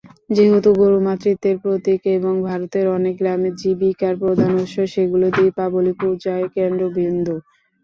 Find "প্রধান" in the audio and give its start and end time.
4.21-4.51